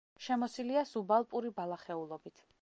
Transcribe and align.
შემოსილია 0.27 0.83
სუბალპური 0.93 1.53
ბალახეულობით. 1.61 2.43